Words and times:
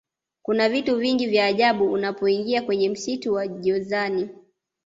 kuna 0.43 0.69
vitu 0.69 0.95
vingi 0.97 1.27
vya 1.27 1.45
ajabu 1.45 1.91
unapoingia 1.91 2.61
kwenye 2.61 2.89
msitu 2.89 3.33
wa 3.33 3.47
jozani 3.47 4.29